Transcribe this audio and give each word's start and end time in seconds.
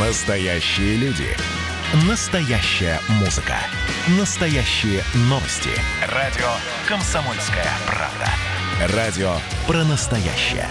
Настоящие 0.00 0.96
люди. 0.96 1.26
Настоящая 2.08 2.98
музыка. 3.20 3.56
Настоящие 4.18 5.02
новости. 5.28 5.68
Радио 6.08 6.48
«Комсомольская 6.88 7.66
правда». 7.86 8.96
Радио 8.96 9.34
про 9.66 9.84
настоящее. 9.84 10.66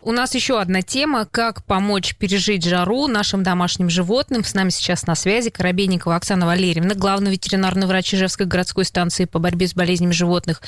У 0.00 0.12
нас 0.12 0.34
еще 0.34 0.58
одна 0.58 0.80
тема, 0.80 1.26
как 1.26 1.62
помочь 1.66 2.16
пережить 2.16 2.64
жару 2.64 3.06
нашим 3.06 3.42
домашним 3.42 3.90
животным. 3.90 4.44
С 4.44 4.54
нами 4.54 4.70
сейчас 4.70 5.06
на 5.06 5.14
связи 5.14 5.50
Коробейникова 5.50 6.16
Оксана 6.16 6.46
Валерьевна, 6.46 6.94
главный 6.94 7.32
ветеринарный 7.32 7.86
врач 7.86 8.14
Ижевской 8.14 8.46
городской 8.46 8.86
станции 8.86 9.26
по 9.26 9.38
борьбе 9.38 9.68
с 9.68 9.74
болезнями 9.74 10.12
животных. 10.12 10.62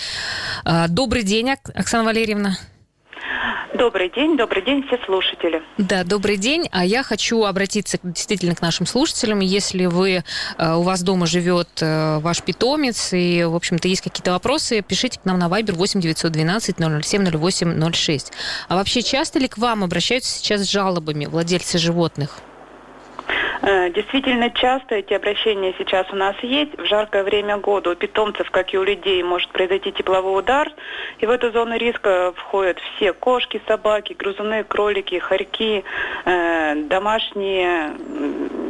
А, 0.65 0.87
добрый 0.89 1.23
день, 1.23 1.53
Оксана 1.75 2.05
Валерьевна. 2.05 2.59
Добрый 3.75 4.11
день, 4.11 4.37
добрый 4.37 4.63
день, 4.63 4.85
все 4.87 4.99
слушатели. 5.05 5.63
Да, 5.79 6.05
добрый 6.05 6.37
день. 6.37 6.69
А 6.73 6.85
я 6.85 7.03
хочу 7.03 7.45
обратиться 7.45 7.99
действительно 8.03 8.55
к 8.55 8.61
нашим 8.61 8.85
слушателям. 8.85 9.41
Если 9.41 9.87
вы, 9.87 10.23
э, 10.59 10.75
у 10.75 10.83
вас 10.83 11.03
дома 11.03 11.27
живет 11.27 11.69
э, 11.81 12.19
ваш 12.19 12.43
питомец 12.43 13.13
и, 13.13 13.45
в 13.45 13.55
общем-то, 13.55 13.89
есть 13.89 14.03
какие-то 14.03 14.33
вопросы, 14.33 14.83
пишите 14.83 15.21
к 15.21 15.25
нам 15.25 15.39
на 15.39 15.49
Viber 15.49 15.73
8 15.73 16.01
912 16.01 16.77
007 17.03 17.31
08 17.39 17.93
06. 17.93 18.33
А 18.69 18.77
вообще, 18.77 19.03
часто 19.03 19.39
ли 19.39 19.49
к 19.49 19.57
вам 19.57 19.85
обращаются 19.85 20.31
сейчас 20.31 20.63
с 20.63 20.71
жалобами 20.71 21.27
владельцы 21.27 21.79
животных? 21.79 22.41
Э, 23.63 23.91
действительно, 23.91 24.51
часто 24.51 24.97
эти 24.97 25.13
обращения 25.13 25.75
сейчас 25.77 26.07
у 26.13 26.17
нас 26.17 26.35
есть. 26.43 26.77
В 26.79 26.87
жаркое 26.87 27.25
время 27.25 27.59
года 27.59 27.91
у 27.91 27.95
питомцев, 27.95 28.51
как 28.51 28.73
и 28.73 28.79
у 28.79 28.85
людей, 28.85 29.23
может 29.23 29.51
произойти 29.51 29.93
тепловой 29.93 30.39
удар. 30.39 30.73
И 31.19 31.27
в 31.27 31.31
эту 31.31 31.53
зону 31.53 31.77
риска 31.77 32.33
входят 32.37 32.79
все 32.97 33.13
кошки, 33.13 33.61
собаки, 33.67 34.15
грызуны, 34.15 34.65
кролики, 34.65 35.19
хорьки, 35.19 35.85
э, 36.25 36.75
домашние, 36.89 37.93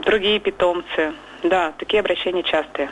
другие 0.04 0.40
питомцы. 0.40 1.12
Да, 1.44 1.72
такие 1.78 2.00
обращения 2.00 2.42
частые. 2.42 2.90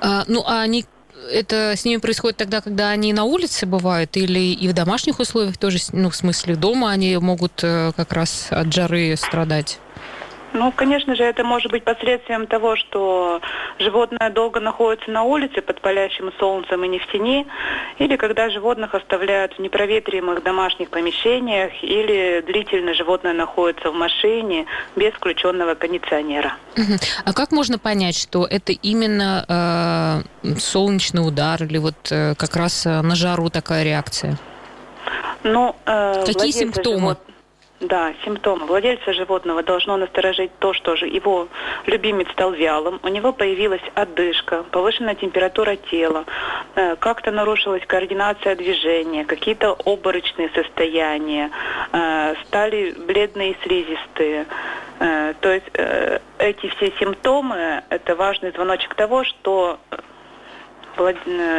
А, 0.00 0.24
ну, 0.28 0.44
а 0.46 0.60
они 0.60 0.84
это 1.32 1.72
с 1.76 1.84
ними 1.84 2.00
происходит 2.00 2.36
тогда, 2.36 2.60
когда 2.60 2.90
они 2.90 3.12
на 3.12 3.24
улице 3.24 3.66
бывают, 3.66 4.16
или 4.16 4.54
и 4.54 4.68
в 4.68 4.72
домашних 4.72 5.18
условиях 5.20 5.58
тоже, 5.58 5.78
ну, 5.92 6.10
в 6.10 6.16
смысле, 6.16 6.56
дома 6.56 6.90
они 6.90 7.16
могут 7.18 7.62
э, 7.62 7.92
как 7.96 8.12
раз 8.12 8.48
от 8.50 8.72
жары 8.72 9.14
страдать? 9.16 9.78
Ну, 10.52 10.72
конечно 10.72 11.14
же, 11.14 11.22
это 11.22 11.44
может 11.44 11.70
быть 11.70 11.84
последствием 11.84 12.46
того, 12.46 12.76
что 12.76 13.40
животное 13.78 14.30
долго 14.30 14.58
находится 14.60 15.10
на 15.10 15.22
улице 15.22 15.60
под 15.62 15.80
палящим 15.80 16.32
солнцем 16.38 16.82
и 16.84 16.88
не 16.88 16.98
в 16.98 17.06
тени, 17.12 17.46
или 17.98 18.16
когда 18.16 18.50
животных 18.50 18.94
оставляют 18.94 19.54
в 19.54 19.58
непроветриваемых 19.60 20.42
домашних 20.42 20.90
помещениях, 20.90 21.72
или 21.82 22.42
длительно 22.46 22.94
животное 22.94 23.32
находится 23.32 23.90
в 23.90 23.94
машине 23.94 24.66
без 24.96 25.12
включенного 25.12 25.74
кондиционера. 25.74 26.54
А 27.24 27.32
как 27.32 27.52
можно 27.52 27.78
понять, 27.78 28.16
что 28.16 28.46
это 28.46 28.72
именно 28.72 30.24
э, 30.42 30.58
солнечный 30.58 31.26
удар 31.26 31.62
или 31.62 31.78
вот 31.78 31.94
э, 32.10 32.34
как 32.34 32.56
раз 32.56 32.86
э, 32.86 33.00
на 33.02 33.14
жару 33.14 33.50
такая 33.50 33.84
реакция? 33.84 34.36
Ну, 35.44 35.76
э, 35.86 36.24
Какие 36.26 36.50
симптомы? 36.50 37.00
Живот... 37.00 37.29
Да, 37.80 38.12
симптомы. 38.26 38.66
Владельца 38.66 39.14
животного 39.14 39.62
должно 39.62 39.96
насторожить 39.96 40.50
то, 40.58 40.74
что 40.74 40.96
же 40.96 41.06
его 41.06 41.48
любимец 41.86 42.30
стал 42.32 42.52
вялым, 42.52 43.00
у 43.02 43.08
него 43.08 43.32
появилась 43.32 43.80
одышка, 43.94 44.64
повышенная 44.64 45.14
температура 45.14 45.76
тела, 45.76 46.26
э, 46.74 46.96
как-то 46.96 47.30
нарушилась 47.30 47.82
координация 47.86 48.54
движения, 48.54 49.24
какие-то 49.24 49.72
обморочные 49.72 50.50
состояния, 50.50 51.50
э, 51.92 52.34
стали 52.46 52.92
бледные 52.92 53.52
и 53.52 53.56
слизистые. 53.62 54.44
Э, 54.98 55.32
то 55.40 55.50
есть 55.50 55.70
эти 56.36 56.66
все 56.76 56.92
симптомы– 57.00 57.82
это 57.88 58.14
важный 58.14 58.50
звоночек 58.50 58.94
того, 58.94 59.24
что 59.24 59.78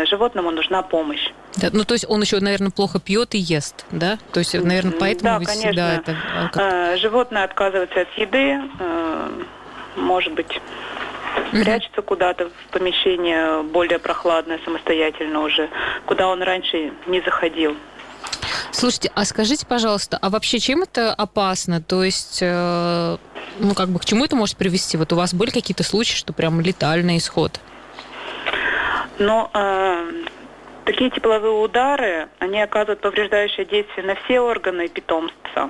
животному 0.05 0.51
нужна 0.51 0.83
помощь. 0.83 1.31
Да, 1.57 1.69
ну, 1.71 1.83
то 1.83 1.93
есть 1.93 2.05
он 2.07 2.21
еще, 2.21 2.39
наверное, 2.39 2.71
плохо 2.71 2.99
пьет 2.99 3.35
и 3.35 3.37
ест, 3.37 3.85
да? 3.91 4.17
То 4.31 4.39
есть, 4.39 4.53
наверное, 4.53 4.93
поэтому 4.97 5.31
да, 5.31 5.39
вы 5.39 5.45
конечно. 5.45 5.69
всегда 5.69 5.95
это... 5.95 6.15
А, 6.55 6.97
животное 6.97 7.43
отказывается 7.43 8.01
от 8.01 8.17
еды, 8.17 8.61
э, 8.79 9.43
может 9.97 10.33
быть, 10.33 10.61
прячется 11.51 12.01
куда-то 12.01 12.49
в 12.49 12.71
помещение 12.71 13.63
более 13.63 13.99
прохладное, 13.99 14.59
самостоятельно 14.63 15.41
уже, 15.41 15.69
куда 16.05 16.27
он 16.27 16.41
раньше 16.41 16.93
не 17.07 17.21
заходил. 17.21 17.75
Слушайте, 18.71 19.11
а 19.15 19.25
скажите, 19.25 19.65
пожалуйста, 19.65 20.17
а 20.21 20.29
вообще 20.29 20.59
чем 20.59 20.83
это 20.83 21.13
опасно? 21.13 21.81
То 21.81 22.03
есть, 22.03 22.39
э, 22.41 23.17
ну, 23.59 23.73
как 23.73 23.89
бы 23.89 23.99
к 23.99 24.05
чему 24.05 24.23
это 24.23 24.35
может 24.35 24.55
привести? 24.55 24.97
Вот 24.97 25.11
у 25.11 25.17
вас 25.17 25.33
были 25.33 25.49
какие-то 25.49 25.83
случаи, 25.83 26.15
что 26.15 26.31
прям 26.31 26.61
летальный 26.61 27.17
исход? 27.17 27.59
Но 29.19 29.51
э, 29.53 30.11
такие 30.85 31.09
тепловые 31.09 31.53
удары, 31.53 32.29
они 32.39 32.61
оказывают 32.61 33.01
повреждающее 33.01 33.65
действие 33.65 34.05
на 34.05 34.15
все 34.15 34.39
органы 34.39 34.87
питомца. 34.87 35.69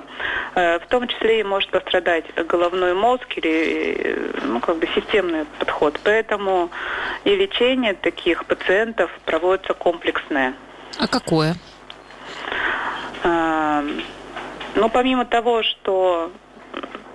Э, 0.54 0.78
в 0.78 0.86
том 0.86 1.08
числе 1.08 1.40
и 1.40 1.42
может 1.42 1.70
пострадать 1.70 2.24
головной 2.46 2.94
мозг 2.94 3.26
или 3.36 3.96
э, 3.98 4.40
ну, 4.44 4.60
как 4.60 4.76
бы 4.76 4.86
системный 4.94 5.44
подход. 5.58 5.98
Поэтому 6.04 6.70
и 7.24 7.34
лечение 7.34 7.94
таких 7.94 8.44
пациентов 8.46 9.10
проводится 9.24 9.74
комплексное. 9.74 10.54
А 10.98 11.06
какое? 11.06 11.54
Э, 13.24 13.82
ну, 14.74 14.88
помимо 14.88 15.24
того, 15.24 15.62
что 15.62 16.32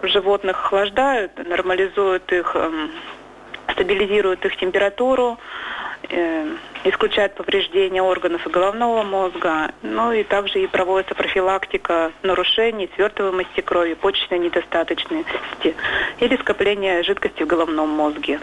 животных 0.03 0.57
охлаждают, 0.65 1.31
нормализуют 1.47 2.31
их, 2.31 2.55
эм, 2.55 2.91
стабилизируют 3.71 4.45
их 4.45 4.55
температуру, 4.57 5.39
э, 6.09 6.55
исключает 6.83 7.35
повреждения 7.35 8.01
органов 8.01 8.45
и 8.45 8.49
головного 8.49 9.03
мозга, 9.03 9.71
ну 9.81 10.11
и 10.11 10.23
также 10.23 10.63
и 10.63 10.67
проводится 10.67 11.15
профилактика 11.15 12.11
нарушений 12.23 12.89
свертываемости 12.95 13.61
крови, 13.61 13.93
почечной 13.93 14.39
недостаточности 14.39 15.75
или 16.19 16.37
скопления 16.37 17.03
жидкости 17.03 17.43
в 17.43 17.47
головном 17.47 17.89
мозге. 17.89 18.39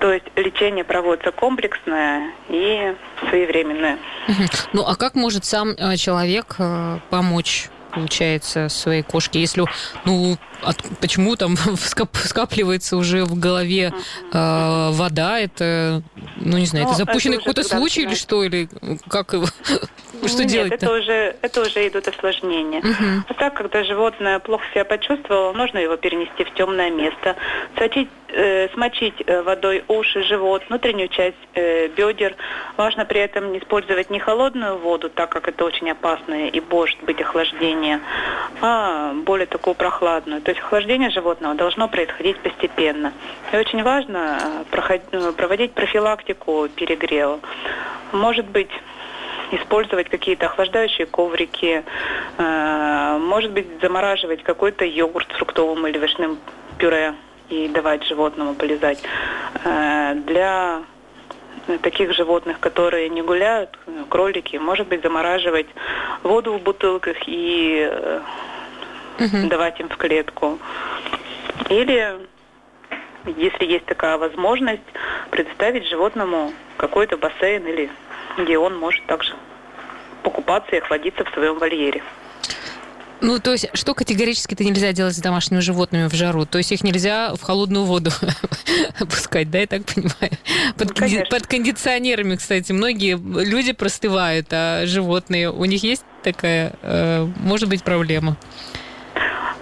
То 0.00 0.12
есть 0.12 0.26
лечение 0.36 0.84
проводится 0.84 1.32
комплексное 1.32 2.30
и 2.48 2.94
своевременное. 3.28 3.98
Ну 4.72 4.84
а 4.86 4.94
как 4.96 5.14
может 5.14 5.44
сам 5.44 5.70
э, 5.70 5.96
человек 5.96 6.56
э, 6.58 6.98
помочь 7.10 7.68
получается, 7.90 8.68
своей 8.68 9.02
кошке. 9.02 9.40
Если, 9.40 9.64
ну, 10.04 10.36
от, 10.62 10.76
почему 11.00 11.36
там 11.36 11.56
скап, 11.76 12.16
скапливается 12.16 12.96
уже 12.96 13.24
в 13.24 13.38
голове 13.38 13.92
э, 14.32 14.90
вода, 14.92 15.40
это, 15.40 16.02
ну, 16.48 16.58
не 16.58 16.66
знаю, 16.66 16.86
ну, 16.86 16.90
это 16.92 16.98
запущенный 16.98 17.38
какой-то 17.38 17.62
случай 17.62 18.02
или 18.02 18.14
что, 18.14 18.42
или 18.42 18.68
как 19.08 19.32
его, 19.32 19.46
что 20.26 20.42
Нет, 20.42 20.48
делать? 20.48 20.72
это 20.72 20.92
уже, 20.92 21.36
это 21.42 21.60
уже 21.60 21.86
идут 21.86 22.08
осложнения. 22.08 22.80
Угу. 22.80 23.24
А 23.28 23.34
так, 23.34 23.54
когда 23.54 23.84
животное 23.84 24.38
плохо 24.38 24.64
себя 24.72 24.84
почувствовало, 24.84 25.52
нужно 25.52 25.78
его 25.78 25.96
перенести 25.96 26.44
в 26.44 26.52
темное 26.54 26.90
место, 26.90 27.36
сочить 27.76 28.08
э, 28.28 28.68
смочить 28.74 29.22
э, 29.26 29.42
водой 29.42 29.84
уши, 29.88 30.22
живот, 30.22 30.62
внутреннюю 30.68 31.08
часть 31.08 31.36
э, 31.54 31.88
бедер. 31.88 32.36
Важно 32.76 33.04
при 33.04 33.20
этом 33.20 33.52
не 33.52 33.58
использовать 33.58 34.10
не 34.10 34.18
холодную 34.18 34.78
воду, 34.78 35.10
так 35.10 35.30
как 35.30 35.48
это 35.48 35.64
очень 35.64 35.90
опасно 35.90 36.48
и 36.48 36.62
может 36.70 37.02
быть 37.02 37.20
охлаждение, 37.20 38.00
а 38.60 39.12
более 39.14 39.46
такую 39.46 39.74
прохладную. 39.74 40.40
То 40.42 40.50
есть 40.50 40.60
охлаждение 40.60 41.10
животного 41.10 41.54
должно 41.54 41.88
происходить 41.88 42.38
постепенно. 42.38 43.12
И 43.52 43.56
очень 43.56 43.82
важно 43.82 44.38
э, 44.40 44.64
проходить, 44.70 45.06
э, 45.12 45.32
проводить 45.32 45.72
профилактику 45.72 46.68
перегрева. 46.74 47.40
Может 48.12 48.46
быть, 48.46 48.70
использовать 49.52 50.08
какие-то 50.08 50.46
охлаждающие 50.46 51.06
коврики, 51.06 51.84
э, 52.36 53.18
может 53.20 53.52
быть, 53.52 53.66
замораживать 53.80 54.42
какой-то 54.42 54.84
йогурт 54.84 55.30
с 55.32 55.36
фруктовым 55.36 55.86
или 55.86 55.98
овощным 55.98 56.38
пюре 56.78 57.14
и 57.48 57.68
давать 57.68 58.04
животному 58.04 58.54
полезать. 58.54 59.02
Э, 59.64 60.14
для 60.14 60.82
таких 61.82 62.14
животных, 62.14 62.60
которые 62.60 63.08
не 63.10 63.22
гуляют, 63.22 63.78
кролики, 64.08 64.56
может 64.56 64.88
быть, 64.88 65.02
замораживать 65.02 65.66
воду 66.22 66.54
в 66.54 66.62
бутылках 66.62 67.16
и 67.26 67.90
угу. 69.18 69.48
давать 69.48 69.78
им 69.80 69.88
в 69.88 69.96
клетку. 69.96 70.58
Или, 71.68 72.16
если 73.36 73.64
есть 73.64 73.86
такая 73.86 74.18
возможность, 74.18 74.82
предоставить 75.30 75.86
животному 75.86 76.52
какой-то 76.76 77.16
бассейн 77.16 77.66
или 77.66 77.90
где 78.38 78.58
он 78.58 78.78
может 78.78 79.04
также 79.06 79.34
покупаться 80.22 80.76
и 80.76 80.78
охладиться 80.78 81.24
в 81.24 81.30
своем 81.30 81.58
вольере. 81.58 82.02
Ну, 83.20 83.40
то 83.40 83.52
есть, 83.52 83.68
что 83.74 83.94
категорически-то 83.94 84.62
нельзя 84.62 84.92
делать 84.92 85.16
с 85.16 85.18
домашними 85.18 85.58
животными 85.58 86.08
в 86.08 86.14
жару? 86.14 86.46
То 86.46 86.58
есть, 86.58 86.70
их 86.70 86.84
нельзя 86.84 87.34
в 87.34 87.42
холодную 87.42 87.84
воду 87.84 88.10
опускать, 89.00 89.50
да, 89.50 89.58
я 89.58 89.66
так 89.66 89.84
понимаю? 89.84 90.38
Под, 90.76 91.00
ну, 91.00 91.24
под 91.28 91.46
кондиционерами, 91.48 92.36
кстати, 92.36 92.70
многие 92.70 93.16
люди 93.16 93.72
простывают, 93.72 94.46
а 94.52 94.86
животные, 94.86 95.50
у 95.50 95.64
них 95.64 95.82
есть 95.82 96.04
такая, 96.22 96.74
э, 96.82 97.26
может 97.38 97.68
быть, 97.68 97.82
проблема? 97.82 98.36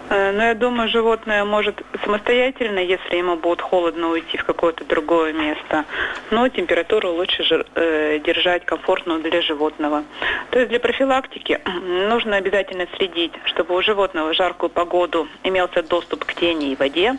Э, 0.09 0.33
но 0.33 0.45
я 0.45 0.55
думаю, 0.55 0.89
животное 0.89 1.45
может 1.45 1.83
самостоятельно, 2.05 2.79
если 2.79 3.17
ему 3.17 3.37
будет 3.37 3.61
холодно, 3.61 4.11
уйти 4.11 4.37
в 4.37 4.45
какое-то 4.45 4.85
другое 4.85 5.33
место. 5.33 5.85
Но 6.31 6.49
температуру 6.49 7.13
лучше 7.13 7.43
э, 7.75 8.19
держать 8.21 8.65
комфортную 8.65 9.21
для 9.21 9.43
животного. 9.43 10.05
То 10.51 10.59
есть 10.59 10.71
для 10.71 10.81
профилактики 10.81 11.61
нужно 12.09 12.37
обязательно 12.37 12.87
следить, 12.97 13.33
чтобы 13.45 13.75
у 13.75 13.83
животного 13.83 14.33
в 14.33 14.37
жаркую 14.37 14.71
погоду 14.71 15.29
имелся 15.43 15.83
доступ 15.83 16.25
к 16.25 16.35
тени 16.35 16.73
и 16.73 16.77
воде. 16.77 17.17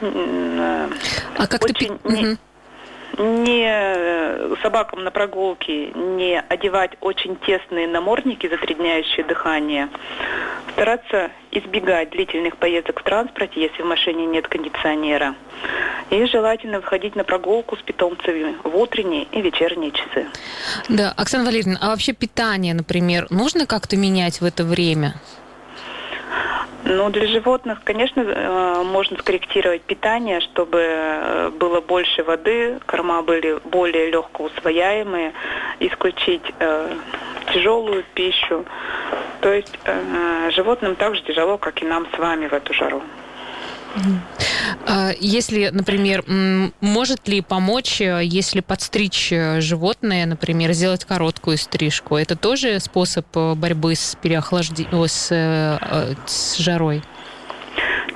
А 0.00 1.46
как 1.46 1.64
Очень 1.64 1.98
ты... 1.98 2.10
Не 2.10 2.38
не 3.18 3.66
э, 3.66 4.54
собакам 4.62 5.04
на 5.04 5.10
прогулке 5.10 5.88
не 5.92 6.40
одевать 6.40 6.92
очень 7.00 7.36
тесные 7.36 7.88
намордники, 7.88 8.48
затрудняющие 8.48 9.24
дыхание. 9.24 9.88
Стараться 10.72 11.30
избегать 11.50 12.10
длительных 12.10 12.56
поездок 12.56 13.00
в 13.00 13.02
транспорте, 13.02 13.60
если 13.60 13.82
в 13.82 13.86
машине 13.86 14.26
нет 14.26 14.46
кондиционера. 14.48 15.34
И 16.10 16.24
желательно 16.26 16.80
выходить 16.80 17.16
на 17.16 17.24
прогулку 17.24 17.76
с 17.76 17.82
питомцами 17.82 18.56
в 18.64 18.76
утренние 18.76 19.24
и 19.32 19.40
вечерние 19.40 19.92
часы. 19.92 20.26
Да, 20.88 21.12
Оксана 21.16 21.44
Валерьевна, 21.44 21.78
а 21.80 21.88
вообще 21.88 22.12
питание, 22.12 22.74
например, 22.74 23.26
нужно 23.30 23.66
как-то 23.66 23.96
менять 23.96 24.40
в 24.40 24.44
это 24.44 24.64
время? 24.64 25.14
Ну, 26.84 27.10
для 27.10 27.26
животных, 27.26 27.82
конечно, 27.84 28.20
э, 28.20 28.82
можно 28.84 29.18
скорректировать 29.18 29.82
питание, 29.82 30.40
чтобы 30.40 30.78
э, 30.80 31.50
было 31.50 31.80
больше 31.80 32.22
воды, 32.22 32.78
корма 32.86 33.22
были 33.22 33.60
более 33.64 34.10
легко 34.10 34.44
усвояемые, 34.44 35.32
исключить 35.80 36.42
э, 36.58 36.94
тяжелую 37.52 38.04
пищу. 38.14 38.64
То 39.40 39.52
есть 39.52 39.78
животным 40.54 40.96
так 40.96 41.14
же 41.14 41.22
тяжело, 41.22 41.56
как 41.56 41.82
и 41.82 41.86
нам 41.86 42.06
с 42.14 42.18
вами 42.18 42.46
в 42.46 42.52
эту 42.52 42.74
жару. 42.74 43.02
А 44.86 45.10
если, 45.18 45.68
например, 45.68 46.24
может 46.80 47.28
ли 47.28 47.40
помочь, 47.40 48.00
э, 48.00 48.20
если 48.22 48.60
подстричь 48.60 49.32
э, 49.32 49.60
животное, 49.60 50.26
например, 50.26 50.72
сделать 50.72 51.04
короткую 51.04 51.58
стрижку? 51.58 52.16
Это 52.16 52.36
тоже 52.36 52.80
способ 52.80 53.26
э, 53.34 53.54
борьбы 53.54 53.94
с 53.94 54.16
переохлаждением, 54.20 55.06
с, 55.06 55.28
с 56.26 56.56
жарой? 56.58 57.02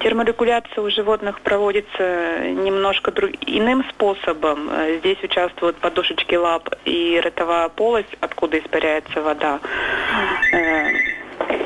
Терморегуляция 0.00 0.82
у 0.82 0.90
животных 0.90 1.40
проводится 1.40 2.38
немножко 2.50 3.10
друг... 3.10 3.30
иным 3.46 3.84
способом. 3.90 4.70
Здесь 4.98 5.22
участвуют 5.22 5.76
подушечки 5.78 6.34
лап 6.34 6.68
и 6.84 7.20
ротовая 7.24 7.70
полость, 7.70 8.14
откуда 8.20 8.58
испаряется 8.58 9.22
вода. 9.22 9.60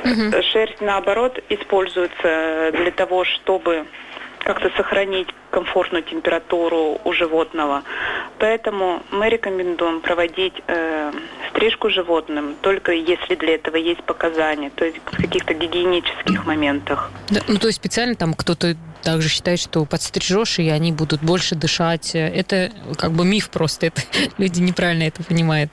Угу. 0.04 0.42
Шерсть, 0.52 0.80
наоборот, 0.80 1.42
используется 1.48 2.70
для 2.72 2.92
того, 2.92 3.24
чтобы 3.24 3.86
как-то 4.44 4.70
сохранить 4.76 5.28
комфортную 5.50 6.02
температуру 6.02 7.00
у 7.04 7.12
животного. 7.12 7.82
Поэтому 8.38 9.02
мы 9.10 9.28
рекомендуем 9.28 10.00
проводить 10.00 10.54
э, 10.66 11.12
стрижку 11.50 11.90
животным 11.90 12.54
только 12.60 12.92
если 12.92 13.34
для 13.34 13.54
этого 13.54 13.76
есть 13.76 14.02
показания, 14.04 14.70
то 14.70 14.84
есть 14.84 14.98
в 15.04 15.16
каких-то 15.16 15.54
гигиенических 15.54 16.46
моментах. 16.46 17.10
Да, 17.30 17.40
ну, 17.48 17.58
то 17.58 17.66
есть 17.66 17.78
специально 17.78 18.14
там 18.14 18.34
кто-то 18.34 18.76
также 19.02 19.28
считает, 19.28 19.60
что 19.60 19.84
подстрижешь, 19.84 20.58
и 20.58 20.68
они 20.68 20.92
будут 20.92 21.22
больше 21.22 21.54
дышать. 21.54 22.14
Это 22.14 22.70
как 22.96 23.12
бы 23.12 23.24
миф 23.24 23.50
просто, 23.50 23.86
это 23.86 24.02
люди 24.38 24.60
неправильно 24.60 25.04
это 25.04 25.22
понимают. 25.24 25.72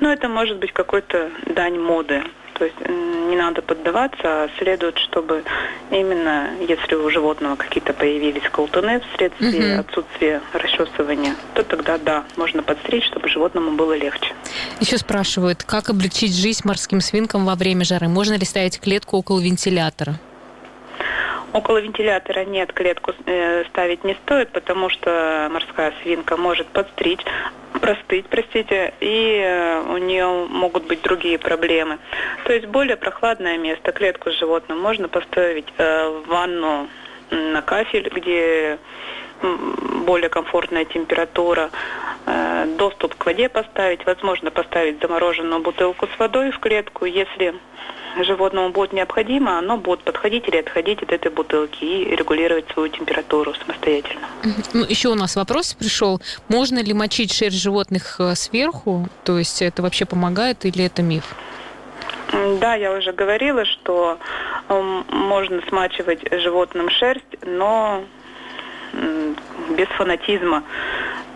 Ну, 0.00 0.08
это 0.08 0.28
может 0.28 0.58
быть 0.58 0.72
какой-то 0.72 1.30
дань 1.46 1.78
моды. 1.78 2.22
То 2.60 2.66
есть 2.66 2.76
не 2.86 3.36
надо 3.36 3.62
поддаваться, 3.62 4.18
а 4.22 4.48
следует, 4.58 4.98
чтобы 4.98 5.44
именно 5.90 6.50
если 6.68 6.94
у 6.94 7.08
животного 7.08 7.56
какие-то 7.56 7.94
появились 7.94 8.42
колтуны 8.52 9.00
вследствие 9.14 9.76
угу. 9.76 9.80
отсутствия 9.80 10.42
расчесывания, 10.52 11.34
то 11.54 11.62
тогда 11.62 11.96
да, 11.96 12.24
можно 12.36 12.62
подстричь, 12.62 13.06
чтобы 13.06 13.30
животному 13.30 13.70
было 13.70 13.96
легче. 13.96 14.34
Еще 14.78 14.98
спрашивают, 14.98 15.62
как 15.62 15.88
облегчить 15.88 16.36
жизнь 16.36 16.60
морским 16.66 17.00
свинкам 17.00 17.46
во 17.46 17.54
время 17.54 17.86
жары? 17.86 18.08
Можно 18.08 18.34
ли 18.34 18.44
ставить 18.44 18.78
клетку 18.78 19.16
около 19.16 19.40
вентилятора? 19.40 20.16
Около 21.54 21.78
вентилятора 21.78 22.44
нет, 22.44 22.74
клетку 22.74 23.14
э, 23.24 23.64
ставить 23.70 24.04
не 24.04 24.16
стоит, 24.26 24.50
потому 24.50 24.90
что 24.90 25.48
морская 25.50 25.94
свинка 26.02 26.36
может 26.36 26.66
подстричь, 26.66 27.24
простыть, 27.80 28.26
простите, 28.26 28.92
и 29.00 29.40
э, 29.42 29.82
у 29.92 29.96
нее 29.98 30.46
могут 30.48 30.86
быть 30.86 31.02
другие 31.02 31.38
проблемы. 31.38 31.98
То 32.44 32.52
есть 32.52 32.66
более 32.66 32.96
прохладное 32.96 33.58
место, 33.58 33.92
клетку 33.92 34.30
с 34.30 34.38
животным 34.38 34.80
можно 34.80 35.08
поставить 35.08 35.66
э, 35.78 36.08
в 36.08 36.28
ванну 36.28 36.88
на 37.30 37.62
кафель, 37.62 38.08
где 38.14 38.78
более 40.06 40.28
комфортная 40.28 40.84
температура, 40.84 41.70
э, 42.26 42.66
доступ 42.78 43.14
к 43.14 43.26
воде 43.26 43.48
поставить, 43.48 44.04
возможно 44.04 44.50
поставить 44.50 45.00
замороженную 45.00 45.62
бутылку 45.62 46.06
с 46.14 46.18
водой 46.18 46.50
в 46.50 46.58
клетку, 46.58 47.06
если 47.06 47.54
животному 48.24 48.70
будет 48.70 48.92
необходимо, 48.92 49.58
оно 49.58 49.76
будет 49.76 50.02
подходить 50.02 50.48
или 50.48 50.56
отходить 50.56 51.02
от 51.02 51.12
этой 51.12 51.30
бутылки 51.30 51.84
и 51.84 52.16
регулировать 52.16 52.66
свою 52.72 52.88
температуру 52.88 53.54
самостоятельно. 53.54 54.26
Ну, 54.72 54.84
еще 54.84 55.08
у 55.08 55.14
нас 55.14 55.36
вопрос 55.36 55.74
пришел. 55.74 56.20
Можно 56.48 56.82
ли 56.82 56.92
мочить 56.92 57.32
шерсть 57.32 57.62
животных 57.62 58.16
э, 58.18 58.34
сверху? 58.34 59.08
То 59.24 59.38
есть 59.38 59.62
это 59.62 59.82
вообще 59.82 60.04
помогает 60.04 60.64
или 60.64 60.84
это 60.84 61.02
миф? 61.02 61.24
Да, 62.60 62.74
я 62.74 62.92
уже 62.92 63.12
говорила, 63.12 63.64
что 63.64 64.18
можно 64.68 65.62
смачивать 65.68 66.20
животным 66.42 66.90
шерсть, 66.90 67.38
но 67.42 68.04
без 69.76 69.88
фанатизма. 69.96 70.64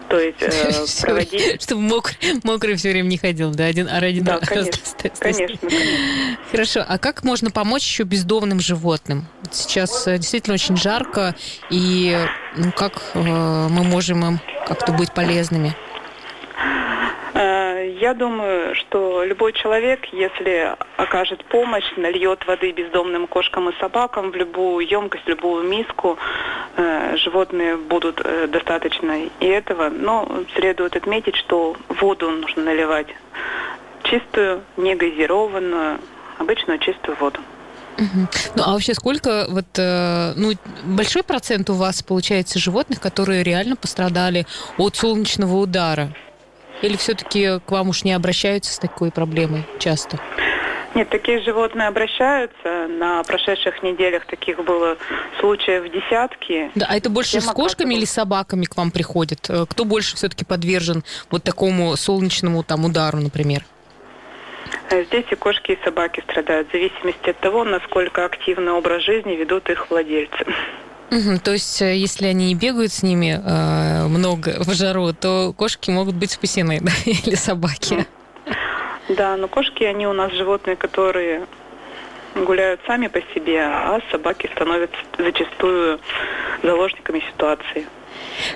То 0.09 0.21
есть 0.21 0.43
э, 0.43 1.03
проводить... 1.03 1.63
Чтобы 1.63 1.81
мокрый, 1.81 2.17
мокрый 2.43 2.77
все 2.77 2.91
время 2.91 3.09
не 3.09 3.19
ходил, 3.19 3.51
да? 3.51 3.65
Один, 3.65 3.89
а 3.89 3.97
один 3.97 4.25
да, 4.25 4.39
конечно, 4.45 4.79
конечно, 5.19 5.57
конечно. 5.59 6.39
Хорошо. 6.51 6.85
А 6.87 6.99
как 6.99 7.25
можно 7.25 7.51
помочь 7.51 7.83
еще 7.83 8.03
бездомным 8.05 8.61
животным? 8.61 9.27
Сейчас 9.51 10.07
э, 10.07 10.19
действительно 10.19 10.55
очень 10.55 10.77
жарко, 10.77 11.35
и 11.71 12.17
ну, 12.57 12.71
как 12.73 13.03
э, 13.15 13.19
мы 13.19 13.83
можем 13.83 14.25
им 14.25 14.41
как-то 14.67 14.93
быть 14.93 15.13
полезными? 15.13 15.75
Я 18.01 18.13
думаю, 18.13 18.75
что 18.75 19.23
любой 19.23 19.53
человек, 19.53 20.07
если 20.11 20.75
окажет 20.97 21.45
помощь, 21.45 21.85
нальет 21.97 22.45
воды 22.45 22.73
бездомным 22.73 23.29
кошкам 23.29 23.69
и 23.69 23.79
собакам 23.79 24.33
в 24.33 24.35
любую 24.35 24.85
емкость, 24.85 25.25
в 25.25 25.29
любую 25.29 25.65
миску, 25.65 26.19
э, 26.77 27.17
животные 27.19 27.77
будут 27.77 28.21
э, 28.25 28.49
достаточно 28.49 29.27
и 29.39 29.47
этого. 29.47 29.91
Но 29.91 30.29
следует 30.57 30.97
отметить, 30.97 31.37
что 31.37 31.77
воду 31.89 32.31
нужно 32.31 32.65
наливать 32.65 33.07
чистую, 34.03 34.63
не 34.77 34.97
газированную, 34.97 36.01
обычную 36.39 36.81
чистую 36.81 37.17
воду. 37.21 37.39
Ну 38.57 38.63
а 38.65 38.73
вообще 38.73 38.95
сколько 38.95 39.47
вот 39.49 39.67
э, 39.79 40.33
ну 40.35 40.51
большой 40.83 41.23
процент 41.23 41.71
у 41.71 41.75
вас 41.75 42.03
получается 42.03 42.59
животных, 42.59 43.01
которые 43.01 43.45
реально 43.45 43.77
пострадали 43.77 44.47
от 44.79 44.97
солнечного 44.97 45.55
удара? 45.59 46.13
Или 46.85 46.97
все-таки 46.97 47.61
к 47.67 47.71
вам 47.71 47.89
уж 47.89 48.05
не 48.05 48.13
обращаются 48.13 48.75
с 48.75 48.79
такой 48.79 49.11
проблемой 49.11 49.65
часто? 49.79 50.19
Нет, 50.95 51.09
такие 51.09 51.41
животные 51.41 51.89
обращаются. 51.89 52.87
На 52.89 53.23
прошедших 53.25 53.83
неделях 53.83 54.27
таких 54.27 54.63
было 54.63 54.99
случаев 55.41 55.91
десятки. 55.91 56.71
Да, 56.75 56.87
а 56.89 56.97
это 56.97 57.09
больше 57.09 57.41
с 57.41 57.47
кошками 57.47 57.95
или 57.95 58.05
собаками 58.05 58.67
к 58.67 58.77
вам 58.77 58.91
приходят? 58.91 59.41
Э, 59.49 59.65
кто 59.69 59.85
больше 59.85 60.15
все-таки 60.15 60.45
подвержен 60.45 61.03
вот 61.31 61.43
такому 61.43 61.97
солнечному 61.97 62.63
там 62.63 62.85
удару, 62.85 63.19
например? 63.19 63.65
Э, 64.91 65.05
здесь 65.05 65.25
и 65.31 65.35
кошки, 65.35 65.73
и 65.73 65.79
собаки 65.85 66.23
страдают, 66.29 66.69
в 66.69 66.73
зависимости 66.73 67.31
от 67.31 67.41
того, 67.41 67.65
насколько 67.65 68.25
активный 68.25 68.73
образ 68.73 69.03
жизни 69.03 69.33
ведут 69.33 69.71
их 69.71 69.91
владельцы. 69.91 70.45
То 71.45 71.53
есть, 71.53 71.83
э, 71.83 71.97
если 71.97 72.27
они 72.27 72.49
не 72.49 72.55
бегают 72.55 72.93
с 72.93 73.03
ними 73.03 73.41
э, 73.45 74.07
много 74.07 74.57
в 74.61 74.73
жару, 74.75 75.13
то 75.13 75.53
кошки 75.57 75.91
могут 75.91 76.15
быть 76.15 76.33
спасены, 76.33 76.81
да? 76.83 76.93
или 77.05 77.35
собаки. 77.35 78.07
Да, 79.09 79.37
но 79.37 79.49
кошки, 79.49 79.85
они 79.85 80.07
у 80.07 80.13
нас 80.13 80.33
животные, 80.33 80.77
которые 80.77 81.47
гуляют 82.35 82.81
сами 82.87 83.07
по 83.07 83.21
себе, 83.35 83.61
а 83.63 84.01
собаки 84.11 84.51
становятся 84.55 84.97
зачастую 85.19 86.01
заложниками 86.63 87.21
ситуации. 87.21 87.87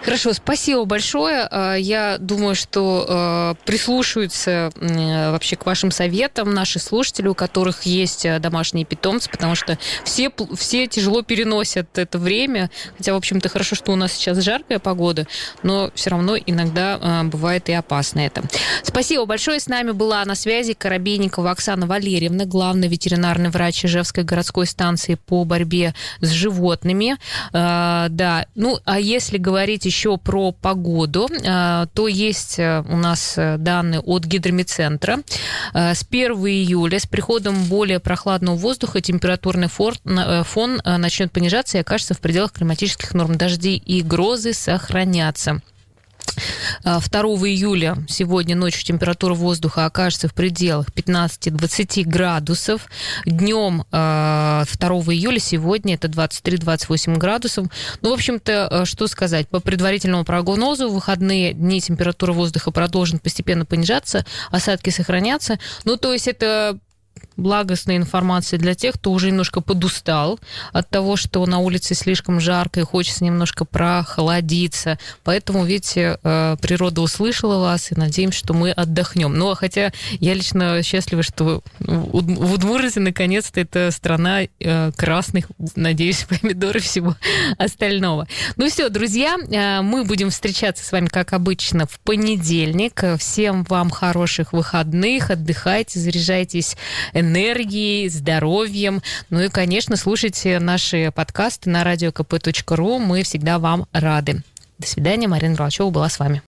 Хорошо, 0.02 0.32
спасибо 0.32 0.84
большое. 0.84 1.46
А, 1.50 1.74
я 1.74 2.18
думаю, 2.18 2.54
что 2.54 3.06
а, 3.08 3.54
прислушаются 3.64 4.70
вообще 4.74 5.56
к 5.56 5.66
вашим 5.66 5.90
советам 5.90 6.54
наши 6.54 6.78
слушатели, 6.78 7.28
у 7.28 7.34
которых 7.34 7.82
есть 7.82 8.26
а, 8.26 8.38
домашние 8.38 8.84
питомцы, 8.84 9.30
потому 9.30 9.54
что 9.54 9.78
все, 10.04 10.30
все 10.56 10.86
тяжело 10.86 11.22
переносят 11.22 11.98
это 11.98 12.18
время. 12.18 12.70
Хотя, 12.96 13.12
в 13.14 13.16
общем-то, 13.16 13.48
хорошо, 13.48 13.76
что 13.76 13.92
у 13.92 13.96
нас 13.96 14.12
сейчас 14.12 14.38
жаркая 14.38 14.78
погода, 14.78 15.26
но 15.62 15.90
все 15.94 16.10
равно 16.10 16.36
иногда 16.36 17.24
бывает 17.24 17.68
и 17.68 17.72
опасно 17.72 18.20
это. 18.20 18.42
Спасибо 18.82 19.26
большое. 19.26 19.60
С 19.60 19.68
нами 19.68 19.92
была 19.92 20.24
на 20.24 20.34
связи 20.34 20.74
Коробейникова 20.74 21.50
Оксана 21.50 21.86
Валерьевна, 21.86 22.44
главный 22.44 22.88
ветеринарный 22.88 23.50
врач 23.50 23.84
Ижевской 23.84 24.24
городской 24.24 24.66
станции 24.66 25.14
по 25.14 25.44
борьбе 25.44 25.94
с 26.20 26.30
животными. 26.30 27.16
Да, 27.52 28.46
ну, 28.54 28.78
а 28.84 29.00
если 29.00 29.38
говорить 29.38 29.47
говорить 29.48 29.86
еще 29.86 30.18
про 30.18 30.52
погоду, 30.52 31.26
э, 31.26 31.86
то 31.94 32.06
есть 32.06 32.58
э, 32.58 32.84
у 32.86 32.98
нас 32.98 33.38
э, 33.38 33.56
данные 33.56 34.00
от 34.00 34.26
гидромедцентра. 34.26 35.20
С 35.72 36.04
1 36.06 36.32
июля 36.32 36.98
с 36.98 37.06
приходом 37.06 37.64
более 37.64 37.98
прохладного 37.98 38.56
воздуха 38.56 39.00
температурный 39.00 39.68
фон 39.68 40.80
начнет 40.84 41.32
понижаться 41.32 41.78
и 41.78 41.80
окажется 41.80 42.12
в 42.12 42.20
пределах 42.20 42.52
климатических 42.52 43.14
норм. 43.14 43.38
Дожди 43.38 43.76
и 43.76 44.02
грозы 44.02 44.52
сохранятся. 44.52 45.62
2 46.82 47.00
июля 47.49 47.97
сегодня 48.08 48.56
ночью 48.56 48.85
температура 48.85 49.35
воздуха 49.35 49.87
окажется 49.87 50.28
в 50.28 50.35
пределах 50.35 50.88
15-20 50.90 52.04
градусов. 52.04 52.87
Днем 53.25 53.85
2 53.90 54.66
июля 54.68 55.38
сегодня 55.38 55.94
это 55.94 56.08
23-28 56.08 57.16
градусов. 57.16 57.66
Ну, 58.00 58.11
в 58.11 58.14
общем-то, 58.14 58.68
э, 58.70 58.85
что 58.85 59.06
сказать? 59.06 59.49
По 59.49 59.61
предварительному 59.61 60.25
прогнозу 60.25 60.88
в 60.88 60.94
выходные 60.94 61.52
дни 61.52 61.80
температура 61.80 62.32
воздуха 62.32 62.70
продолжит 62.70 63.23
постепенно 63.23 63.64
понижаться, 63.64 64.25
осадки 64.50 64.90
сохранятся. 64.90 65.58
Ну, 65.85 65.97
то 65.97 66.12
есть 66.12 66.28
это 66.28 66.78
благостной 67.38 67.97
информации 67.97 68.57
для 68.57 68.75
тех, 68.75 68.97
кто 68.97 69.12
уже 69.12 69.30
немножко 69.30 69.61
подустал 69.61 70.38
от 70.73 70.90
того, 70.90 71.16
что 71.16 71.45
на 71.47 71.59
улице 71.59 71.95
слишком 71.95 72.40
жарко 72.40 72.80
и 72.80 72.83
хочется 72.83 73.25
немножко 73.25 73.64
прохладиться. 73.64 74.99
Поэтому, 75.25 75.64
видите, 75.64 76.18
э, 76.23 76.57
природа 76.61 77.00
услышала 77.00 77.61
вас, 77.61 77.92
и 77.92 77.95
надеемся, 77.95 78.38
что 78.40 78.54
мы 78.54 78.73
отдохнем. 78.73 79.33
Ну, 79.35 79.50
а 79.50 79.54
хотя 79.54 79.92
я 80.21 80.35
лично 80.35 80.83
счастлива, 80.83 81.23
что 81.23 81.62
в 81.78 82.54
Удмуртии 82.54 82.99
наконец-то 82.99 83.61
это 83.61 83.90
страна 83.92 84.42
э, 84.42 84.92
красных, 84.97 85.47
надеюсь, 85.76 86.25
помидоров 86.28 86.83
и 86.83 86.87
всего 86.87 87.16
остального. 87.57 88.26
Ну 88.57 88.68
все, 88.68 88.88
друзья, 88.88 89.37
э, 89.37 89.80
мы 89.83 90.04
будем 90.04 90.30
встречаться 90.30 90.85
с 90.85 90.90
вами, 90.90 91.07
как 91.07 91.33
обычно, 91.33 91.87
в 91.87 92.00
понедельник. 92.00 93.02
Всем 93.18 93.62
вам 93.64 93.90
хороших 93.90 94.52
выходных, 94.52 95.30
отдыхайте, 95.30 96.00
заряжайтесь 96.00 96.76
энергией, 97.12 97.27
здоровьем. 98.08 99.02
Ну 99.30 99.40
и, 99.40 99.49
конечно, 99.49 99.97
слушайте 99.97 100.58
наши 100.58 101.12
подкасты 101.14 101.70
на 101.70 101.85
радиокп.ру. 101.85 102.99
Мы 102.99 103.23
всегда 103.23 103.58
вам 103.58 103.87
рады. 103.92 104.42
До 104.78 104.87
свидания. 104.87 105.28
Марина 105.28 105.56
Ролчева 105.56 105.90
была 105.90 106.08
с 106.08 106.18
вами. 106.18 106.42